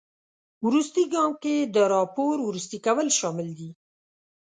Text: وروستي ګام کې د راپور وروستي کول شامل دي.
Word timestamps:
وروستي 0.65 1.03
ګام 1.13 1.31
کې 1.43 1.55
د 1.75 1.77
راپور 1.93 2.35
وروستي 2.41 2.79
کول 2.85 3.07
شامل 3.19 3.47
دي. 3.59 3.69